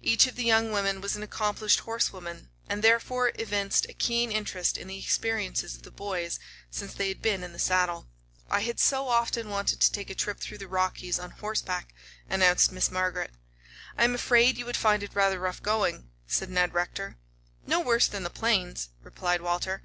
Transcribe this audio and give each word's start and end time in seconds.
Each 0.00 0.28
of 0.28 0.36
the 0.36 0.44
young 0.44 0.70
women 0.70 1.00
was 1.00 1.16
an 1.16 1.24
accomplished 1.24 1.80
horsewoman, 1.80 2.50
and 2.68 2.84
therefore 2.84 3.32
evinced 3.34 3.84
a 3.88 3.92
keen 3.94 4.30
interest 4.30 4.78
in 4.78 4.86
the 4.86 4.96
experiences 5.00 5.74
of 5.74 5.82
the 5.82 5.90
boys 5.90 6.38
since 6.70 6.94
they 6.94 7.08
had 7.08 7.20
been 7.20 7.42
in 7.42 7.58
saddle. 7.58 8.06
"I 8.48 8.60
had 8.60 8.78
so 8.78 9.08
often 9.08 9.48
wanted 9.48 9.80
to 9.80 9.90
take 9.90 10.08
a 10.08 10.14
trip 10.14 10.38
through 10.38 10.58
the 10.58 10.68
Rockies 10.68 11.18
on 11.18 11.32
horseback," 11.32 11.92
announced 12.30 12.70
Miss 12.70 12.92
Margaret. 12.92 13.32
"I 13.98 14.04
am 14.04 14.14
afraid 14.14 14.56
you 14.56 14.66
would 14.66 14.76
find 14.76 15.02
it 15.02 15.16
rather 15.16 15.40
rough 15.40 15.60
going," 15.60 16.10
said 16.28 16.48
Ned 16.48 16.72
Rector. 16.72 17.16
"No 17.66 17.80
worse 17.80 18.06
than 18.06 18.22
the 18.22 18.30
plains," 18.30 18.90
replied 19.02 19.40
Walter. 19.40 19.82